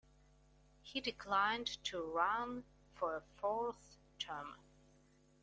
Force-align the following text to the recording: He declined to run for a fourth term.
He 0.81 0.99
declined 0.99 1.67
to 1.83 2.01
run 2.01 2.63
for 2.95 3.15
a 3.17 3.21
fourth 3.21 3.97
term. 4.17 4.55